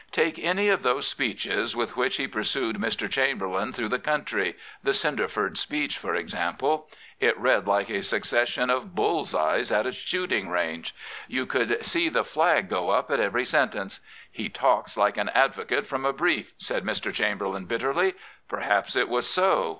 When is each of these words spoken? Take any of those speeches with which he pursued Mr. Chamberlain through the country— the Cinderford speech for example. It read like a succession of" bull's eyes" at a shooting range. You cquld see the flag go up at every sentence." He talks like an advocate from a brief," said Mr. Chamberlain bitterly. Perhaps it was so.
Take 0.11 0.39
any 0.39 0.67
of 0.69 0.81
those 0.81 1.05
speeches 1.05 1.75
with 1.75 1.95
which 1.95 2.17
he 2.17 2.27
pursued 2.27 2.77
Mr. 2.77 3.07
Chamberlain 3.07 3.71
through 3.71 3.89
the 3.89 3.99
country— 3.99 4.57
the 4.83 4.93
Cinderford 4.95 5.57
speech 5.57 5.95
for 5.99 6.15
example. 6.15 6.89
It 7.19 7.37
read 7.37 7.67
like 7.67 7.91
a 7.91 8.01
succession 8.01 8.71
of" 8.71 8.95
bull's 8.95 9.35
eyes" 9.35 9.71
at 9.71 9.85
a 9.85 9.91
shooting 9.91 10.49
range. 10.49 10.95
You 11.27 11.45
cquld 11.45 11.85
see 11.85 12.09
the 12.09 12.23
flag 12.23 12.67
go 12.67 12.89
up 12.89 13.11
at 13.11 13.19
every 13.19 13.45
sentence." 13.45 13.99
He 14.31 14.49
talks 14.49 14.97
like 14.97 15.17
an 15.17 15.29
advocate 15.35 15.85
from 15.85 16.03
a 16.03 16.13
brief," 16.13 16.55
said 16.57 16.83
Mr. 16.83 17.13
Chamberlain 17.13 17.65
bitterly. 17.65 18.15
Perhaps 18.49 18.95
it 18.95 19.07
was 19.07 19.27
so. 19.27 19.69